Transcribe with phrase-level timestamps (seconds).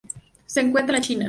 [0.47, 1.19] Se encuentra en la China